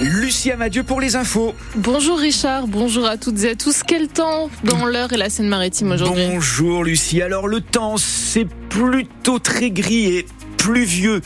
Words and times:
Lucie 0.00 0.50
Madieu 0.58 0.82
pour 0.82 1.00
les 1.00 1.14
infos. 1.14 1.54
Bonjour 1.76 2.18
Richard, 2.18 2.66
bonjour 2.66 3.06
à 3.06 3.16
toutes 3.16 3.44
et 3.44 3.50
à 3.50 3.54
tous. 3.54 3.84
Quel 3.86 4.08
temps 4.08 4.50
dans 4.64 4.86
l'heure 4.86 5.12
et 5.12 5.16
la 5.16 5.30
Seine-Maritime 5.30 5.92
aujourd'hui 5.92 6.26
Bonjour 6.32 6.82
Lucie. 6.82 7.22
Alors 7.22 7.46
le 7.46 7.60
temps, 7.60 7.96
c'est 7.96 8.44
plutôt 8.44 9.38
très 9.38 9.70
gris 9.70 10.06
et 10.06 10.26
pluvieux 10.58 11.20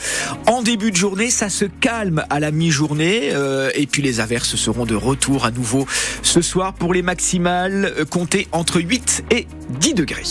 en 0.46 0.60
début 0.60 0.90
de 0.90 0.96
journée, 0.96 1.30
ça 1.30 1.48
se 1.48 1.64
calme 1.64 2.26
à 2.28 2.40
la 2.40 2.50
mi-journée 2.50 3.30
euh, 3.32 3.70
et 3.74 3.86
puis 3.86 4.02
les 4.02 4.20
averses 4.20 4.56
seront 4.56 4.84
de 4.84 4.94
retour 4.94 5.46
à 5.46 5.50
nouveau 5.50 5.86
ce 6.22 6.42
soir 6.42 6.74
pour 6.74 6.92
les 6.92 7.00
maximales 7.00 7.94
euh, 7.98 8.04
comptées 8.04 8.48
entre 8.52 8.82
8 8.82 9.24
et 9.30 9.46
10 9.80 9.94
degrés. 9.94 10.24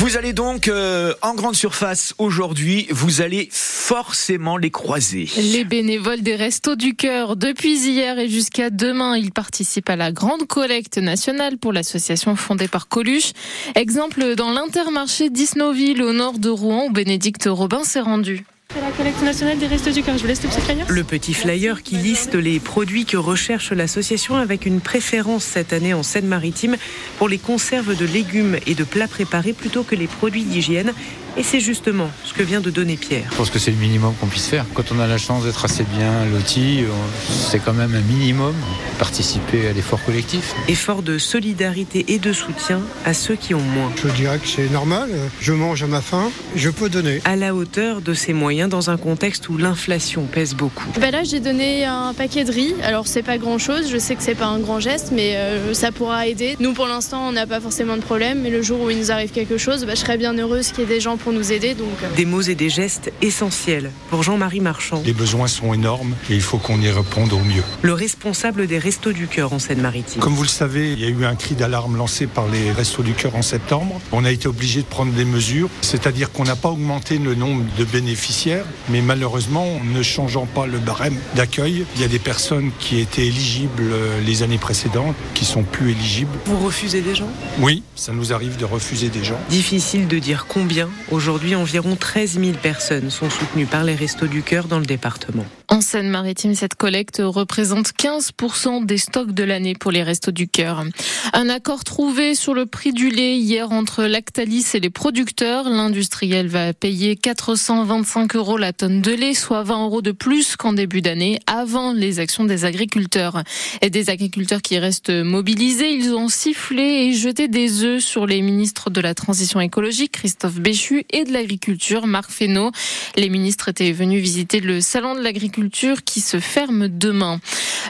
Vous 0.00 0.16
allez 0.16 0.32
donc 0.32 0.68
euh, 0.68 1.12
en 1.20 1.34
grande 1.34 1.54
surface 1.54 2.14
aujourd'hui, 2.16 2.86
vous 2.88 3.20
allez 3.20 3.50
forcément 3.52 4.56
les 4.56 4.70
croiser. 4.70 5.28
Les 5.36 5.64
bénévoles 5.64 6.22
des 6.22 6.36
Restos 6.36 6.74
du 6.74 6.94
Cœur, 6.94 7.36
depuis 7.36 7.76
hier 7.76 8.18
et 8.18 8.26
jusqu'à 8.26 8.70
demain, 8.70 9.18
ils 9.18 9.30
participent 9.30 9.90
à 9.90 9.96
la 9.96 10.10
grande 10.10 10.46
collecte 10.46 10.96
nationale 10.96 11.58
pour 11.58 11.74
l'association 11.74 12.34
fondée 12.34 12.66
par 12.66 12.88
Coluche. 12.88 13.32
Exemple 13.74 14.36
dans 14.36 14.52
l'intermarché 14.52 15.28
d'Isnoville 15.28 16.02
au 16.02 16.14
nord 16.14 16.38
de 16.38 16.48
Rouen 16.48 16.86
où 16.86 16.90
Bénédicte 16.90 17.46
Robin 17.50 17.84
s'est 17.84 18.00
rendu. 18.00 18.46
C'est 18.72 18.80
la 18.80 18.92
collecte 18.92 19.20
nationale 19.22 19.58
des 19.58 19.66
restos 19.66 19.90
du 19.90 20.00
cœur. 20.04 20.16
Je 20.16 20.22
vous 20.22 20.28
laisse 20.28 20.42
le 20.44 20.48
petit 20.48 20.60
flyer. 20.60 20.86
Le 20.88 21.02
petit 21.02 21.34
flyer 21.34 21.82
qui 21.82 21.96
liste 21.96 22.36
les 22.36 22.60
produits 22.60 23.04
que 23.04 23.16
recherche 23.16 23.72
l'association 23.72 24.36
avec 24.36 24.64
une 24.64 24.80
préférence 24.80 25.42
cette 25.42 25.72
année 25.72 25.92
en 25.92 26.04
Seine-Maritime 26.04 26.76
pour 27.18 27.28
les 27.28 27.38
conserves 27.38 27.96
de 27.96 28.06
légumes 28.06 28.58
et 28.68 28.76
de 28.76 28.84
plats 28.84 29.08
préparés 29.08 29.54
plutôt 29.54 29.82
que 29.82 29.96
les 29.96 30.06
produits 30.06 30.44
d'hygiène. 30.44 30.92
Et 31.36 31.42
c'est 31.42 31.60
justement 31.60 32.10
ce 32.24 32.34
que 32.34 32.42
vient 32.42 32.60
de 32.60 32.70
donner 32.70 32.96
Pierre. 32.96 33.28
Je 33.30 33.36
pense 33.36 33.50
que 33.50 33.58
c'est 33.58 33.70
le 33.70 33.76
minimum 33.76 34.14
qu'on 34.20 34.26
puisse 34.26 34.46
faire. 34.46 34.64
Quand 34.74 34.92
on 34.92 35.00
a 35.00 35.06
la 35.06 35.18
chance 35.18 35.44
d'être 35.44 35.64
assez 35.64 35.84
bien 35.84 36.24
loti, 36.32 36.84
c'est 37.28 37.58
quand 37.58 37.72
même 37.72 37.94
un 37.94 38.00
minimum 38.00 38.54
participer 38.98 39.68
à 39.68 39.72
l'effort 39.72 40.02
collectif. 40.04 40.54
Effort 40.68 41.02
de 41.02 41.18
solidarité 41.18 42.04
et 42.08 42.18
de 42.18 42.32
soutien 42.32 42.80
à 43.04 43.14
ceux 43.14 43.36
qui 43.36 43.54
ont 43.54 43.60
moins. 43.60 43.90
Je 44.02 44.08
dirais 44.08 44.38
que 44.38 44.46
c'est 44.46 44.70
normal. 44.70 45.08
Je 45.40 45.52
mange 45.52 45.82
à 45.82 45.86
ma 45.86 46.00
faim, 46.00 46.30
je 46.56 46.70
peux 46.70 46.88
donner. 46.88 47.20
À 47.24 47.36
la 47.36 47.54
hauteur 47.54 48.00
de 48.00 48.14
ses 48.14 48.32
moyens 48.32 48.68
dans 48.68 48.90
un 48.90 48.96
contexte 48.96 49.48
où 49.48 49.56
l'inflation 49.56 50.24
pèse 50.24 50.54
beaucoup. 50.54 50.86
Ben 51.00 51.10
là, 51.10 51.22
j'ai 51.24 51.40
donné 51.40 51.84
un 51.84 52.12
paquet 52.14 52.44
de 52.44 52.52
riz. 52.52 52.74
Alors, 52.82 53.06
c'est 53.06 53.22
pas 53.22 53.38
grand 53.38 53.58
chose. 53.58 53.90
Je 53.90 53.98
sais 53.98 54.16
que 54.16 54.22
c'est 54.22 54.34
pas 54.34 54.46
un 54.46 54.58
grand 54.58 54.80
geste, 54.80 55.10
mais 55.12 55.36
euh, 55.36 55.74
ça 55.74 55.92
pourra 55.92 56.26
aider. 56.26 56.56
Nous, 56.60 56.72
pour 56.72 56.86
l'instant, 56.86 57.28
on 57.28 57.32
n'a 57.32 57.46
pas 57.46 57.60
forcément 57.60 57.96
de 57.96 58.02
problème. 58.02 58.40
Mais 58.42 58.50
le 58.50 58.62
jour 58.62 58.80
où 58.80 58.90
il 58.90 58.98
nous 58.98 59.10
arrive 59.10 59.30
quelque 59.30 59.58
chose, 59.58 59.84
ben, 59.84 59.94
je 59.94 60.00
serais 60.00 60.18
bien 60.18 60.36
heureuse 60.36 60.72
qu'il 60.72 60.80
y 60.80 60.82
ait 60.82 60.94
des 60.94 61.00
gens 61.00 61.16
pour 61.22 61.32
nous 61.32 61.52
aider. 61.52 61.74
Donc... 61.74 61.88
euh. 62.02 62.16
Des 62.16 62.24
mots 62.24 62.40
et 62.42 62.54
des 62.54 62.70
gestes 62.70 63.12
essentiels 63.22 63.90
pour 64.10 64.22
Jean-Marie 64.22 64.60
Marchand, 64.60 65.02
Les 65.04 65.12
besoins 65.12 65.46
sont 65.46 65.72
énormes 65.74 66.14
et 66.28 66.34
il 66.34 66.40
faut 66.42 66.58
qu'on 66.58 66.80
y 66.80 66.88
réponde 66.90 67.32
au 67.32 67.38
mieux. 67.38 67.62
le 67.82 67.92
responsable 67.92 68.66
des 68.66 68.78
Restos 68.78 69.12
du 69.12 69.26
Cœur 69.26 69.52
en 69.52 69.58
Seine-Maritime. 69.58 70.20
Comme 70.20 70.34
vous 70.34 70.42
le 70.42 70.48
savez, 70.48 70.92
il 70.92 71.00
y 71.00 71.04
a 71.04 71.08
eu 71.08 71.24
un 71.24 71.34
cri 71.36 71.54
d'alarme 71.54 71.96
lancé 71.96 72.26
par 72.26 72.48
les 72.48 72.72
Restos 72.72 73.02
du 73.02 73.12
Cœur 73.12 73.36
en 73.36 73.42
septembre. 73.42 74.00
On 74.12 74.24
a 74.24 74.30
été 74.30 74.48
obligé 74.48 74.80
de 74.82 74.86
prendre 74.86 75.12
des 75.12 75.24
mesures, 75.24 75.68
c'est-à-dire 75.82 76.32
qu'on 76.32 76.44
n'a 76.44 76.56
pas 76.56 76.68
augmenté 76.70 77.18
le 77.18 77.34
nombre 77.34 77.64
de 77.78 77.84
bénéficiaires, 77.84 78.64
mais 78.88 79.00
malheureusement, 79.02 79.66
ne 79.84 80.02
changeant 80.02 80.46
pas 80.46 80.66
le 80.66 80.78
barème 80.78 81.16
d'accueil, 81.36 81.84
il 81.96 82.00
y 82.02 82.04
a 82.04 82.08
des 82.08 82.18
personnes 82.18 82.70
qui 82.78 82.98
étaient 83.00 83.26
éligibles 83.26 83.82
euh, 83.92 84.20
les 84.26 84.42
années 84.42 84.58
précédentes 84.58 85.16
qui 85.34 85.44
sont 85.44 85.62
plus 85.62 85.90
éligibles. 85.92 86.30
Vous 86.46 86.58
refusez 86.58 87.00
des 87.00 87.14
gens? 87.14 87.28
Oui, 87.60 87.82
ça 87.96 88.12
nous 88.12 88.32
arrive 88.32 88.56
de 88.56 88.64
refuser 88.64 89.08
des 89.08 89.24
gens. 89.24 89.38
Difficile 89.50 90.08
de 90.08 90.18
dire 90.18 90.46
combien. 90.48 90.88
Aujourd'hui, 91.10 91.56
environ 91.56 91.96
13 91.96 92.38
000 92.38 92.52
personnes 92.62 93.10
sont 93.10 93.28
soutenues 93.28 93.66
par 93.66 93.82
les 93.82 93.96
Restos 93.96 94.28
du 94.28 94.42
Cœur 94.42 94.68
dans 94.68 94.78
le 94.78 94.86
département. 94.86 95.44
En 95.66 95.80
Seine-Maritime, 95.80 96.54
cette 96.54 96.74
collecte 96.74 97.20
représente 97.24 97.92
15% 97.92 98.86
des 98.86 98.98
stocks 98.98 99.32
de 99.32 99.42
l'année 99.42 99.74
pour 99.74 99.90
les 99.90 100.04
Restos 100.04 100.30
du 100.30 100.46
Cœur. 100.46 100.84
Un 101.32 101.48
accord 101.48 101.82
trouvé 101.82 102.36
sur 102.36 102.54
le 102.54 102.66
prix 102.66 102.92
du 102.92 103.10
lait 103.10 103.36
hier 103.36 103.72
entre 103.72 104.04
Lactalis 104.04 104.66
et 104.74 104.80
les 104.80 104.90
producteurs. 104.90 105.68
L'industriel 105.68 106.46
va 106.46 106.72
payer 106.72 107.16
425 107.16 108.36
euros 108.36 108.56
la 108.56 108.72
tonne 108.72 109.00
de 109.00 109.12
lait, 109.12 109.34
soit 109.34 109.64
20 109.64 109.84
euros 109.84 110.02
de 110.02 110.12
plus 110.12 110.54
qu'en 110.56 110.72
début 110.72 111.02
d'année, 111.02 111.40
avant 111.46 111.92
les 111.92 112.20
actions 112.20 112.44
des 112.44 112.64
agriculteurs. 112.64 113.42
Et 113.82 113.90
des 113.90 114.10
agriculteurs 114.10 114.62
qui 114.62 114.78
restent 114.78 115.10
mobilisés, 115.10 115.92
ils 115.92 116.14
ont 116.14 116.28
sifflé 116.28 116.82
et 116.82 117.14
jeté 117.14 117.48
des 117.48 117.82
œufs 117.82 118.02
sur 118.02 118.26
les 118.26 118.42
ministres 118.42 118.90
de 118.90 119.00
la 119.00 119.14
Transition 119.14 119.60
écologique, 119.60 120.12
Christophe 120.12 120.60
Béchu, 120.60 120.99
et 121.10 121.24
de 121.24 121.32
l'Agriculture, 121.32 122.06
Marc 122.06 122.30
Fesneau. 122.30 122.70
Les 123.16 123.28
ministres 123.28 123.68
étaient 123.68 123.92
venus 123.92 124.22
visiter 124.22 124.60
le 124.60 124.80
salon 124.80 125.14
de 125.14 125.20
l'agriculture 125.20 126.04
qui 126.04 126.20
se 126.20 126.40
ferme 126.40 126.88
demain. 126.88 127.40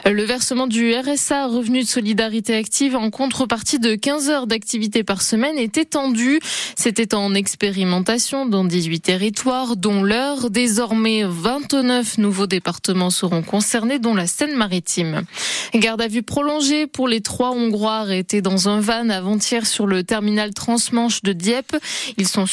Le 0.05 0.23
versement 0.23 0.67
du 0.67 0.93
RSA, 0.93 1.47
revenu 1.47 1.83
de 1.83 1.87
solidarité 1.87 2.55
active, 2.55 2.95
en 2.95 3.09
contrepartie 3.09 3.77
de 3.77 3.95
15 3.95 4.29
heures 4.29 4.47
d'activité 4.47 5.03
par 5.03 5.21
semaine, 5.21 5.57
est 5.57 5.77
étendu. 5.77 6.39
C'était 6.75 7.13
en 7.13 7.35
expérimentation 7.35 8.45
dans 8.45 8.63
18 8.63 8.99
territoires, 9.01 9.77
dont 9.77 10.01
l'heure. 10.01 10.49
Désormais, 10.49 11.23
29 11.25 12.17
nouveaux 12.17 12.47
départements 12.47 13.09
seront 13.09 13.43
concernés, 13.43 13.99
dont 13.99 14.15
la 14.15 14.27
Seine-Maritime. 14.27 15.23
Garde 15.75 16.01
à 16.01 16.07
vue 16.07 16.23
prolongée 16.23 16.87
pour 16.87 17.07
les 17.07 17.21
trois 17.21 17.51
Hongrois 17.51 17.97
arrêtés 17.97 18.41
dans 18.41 18.69
un 18.69 18.79
van 18.79 19.09
avant-hier 19.09 19.67
sur 19.67 19.87
le 19.87 20.03
terminal 20.03 20.53
transmanche 20.53 21.21
de 21.21 21.33
Dieppe. 21.33 21.75
Ils 22.17 22.27
sont 22.27 22.45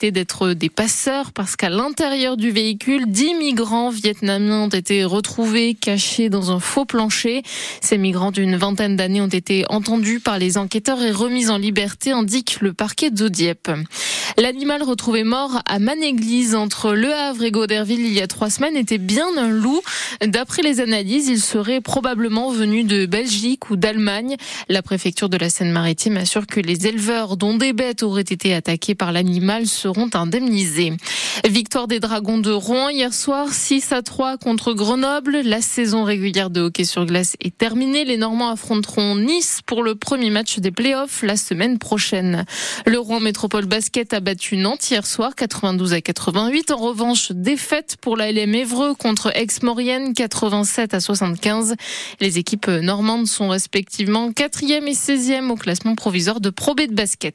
d'être 0.00 0.54
des 0.54 0.70
passeurs 0.70 1.32
parce 1.32 1.56
qu'à 1.56 1.68
l'intérieur 1.68 2.38
du 2.38 2.50
véhicule, 2.50 3.04
10 3.06 3.34
migrants 3.34 3.90
vietnamiens 3.90 4.62
ont 4.62 4.68
été 4.68 5.04
retrouvés 5.04 5.74
cachés 5.74 6.30
dans 6.30 6.50
un 6.50 6.58
faux 6.58 6.86
plancher. 6.86 7.42
Ces 7.82 7.98
migrants 7.98 8.30
d'une 8.30 8.56
vingtaine 8.56 8.96
d'années 8.96 9.20
ont 9.20 9.26
été 9.26 9.66
entendus 9.68 10.20
par 10.20 10.38
les 10.38 10.56
enquêteurs 10.56 11.02
et 11.02 11.10
remis 11.10 11.50
en 11.50 11.58
liberté, 11.58 12.12
indique 12.12 12.62
le 12.62 12.72
parquet 12.72 13.10
de 13.10 13.28
Dieppe. 13.28 13.70
L'animal 14.40 14.82
retrouvé 14.82 15.22
mort 15.22 15.60
à 15.66 15.78
Manéglise 15.78 16.54
entre 16.54 16.94
Le 16.94 17.12
Havre 17.12 17.42
et 17.42 17.50
Goderville 17.50 18.00
il 18.00 18.14
y 18.14 18.22
a 18.22 18.26
trois 18.26 18.48
semaines 18.48 18.74
était 18.74 18.96
bien 18.96 19.26
un 19.36 19.50
loup. 19.50 19.82
D'après 20.24 20.62
les 20.62 20.80
analyses, 20.80 21.28
il 21.28 21.42
serait 21.42 21.82
probablement 21.82 22.50
venu 22.50 22.82
de 22.82 23.04
Belgique 23.04 23.68
ou 23.68 23.76
d'Allemagne. 23.76 24.36
La 24.70 24.80
préfecture 24.80 25.28
de 25.28 25.36
la 25.36 25.50
Seine-Maritime 25.50 26.16
assure 26.16 26.46
que 26.46 26.58
les 26.58 26.86
éleveurs 26.86 27.36
dont 27.36 27.58
des 27.58 27.74
bêtes 27.74 28.02
auraient 28.02 28.22
été 28.22 28.54
attaquées 28.54 28.94
par 28.94 29.12
l'animal 29.12 29.66
seront 29.66 30.08
indemnisés. 30.14 30.94
Victoire 31.46 31.86
des 31.86 32.00
Dragons 32.00 32.38
de 32.38 32.50
Rouen 32.50 32.88
hier 32.88 33.12
soir, 33.12 33.52
6 33.52 33.92
à 33.92 34.00
3 34.00 34.38
contre 34.38 34.72
Grenoble. 34.72 35.42
La 35.44 35.60
saison 35.60 36.02
régulière 36.02 36.48
de 36.48 36.62
hockey 36.62 36.84
sur 36.84 37.04
glace 37.04 37.36
est 37.40 37.56
terminée. 37.56 38.06
Les 38.06 38.16
Normands 38.16 38.50
affronteront 38.50 39.16
Nice 39.16 39.60
pour 39.66 39.82
le 39.82 39.96
premier 39.96 40.30
match 40.30 40.60
des 40.60 40.70
playoffs 40.70 41.22
la 41.22 41.36
semaine 41.36 41.78
prochaine. 41.78 42.46
Le 42.86 42.98
Rouen 42.98 43.20
Métropole 43.20 43.66
Basket 43.66 44.14
Nantes 44.52 44.90
hier 44.90 45.06
soir, 45.06 45.34
92 45.34 45.92
à 45.92 46.00
88. 46.00 46.70
En 46.70 46.76
revanche, 46.76 47.32
défaite 47.32 47.96
pour 48.00 48.16
la 48.16 48.30
LM 48.30 48.54
Évreux 48.54 48.94
contre 48.94 49.36
Aix-Maurienne, 49.36 50.14
87 50.14 50.94
à 50.94 51.00
75. 51.00 51.74
Les 52.20 52.38
équipes 52.38 52.68
normandes 52.68 53.26
sont 53.26 53.48
respectivement 53.48 54.30
4e 54.30 54.86
et 54.86 54.92
16e 54.92 55.50
au 55.50 55.56
classement 55.56 55.94
provisoire 55.94 56.40
de 56.40 56.50
Pro 56.50 56.74
B 56.74 56.82
de 56.82 56.94
basket. 56.94 57.28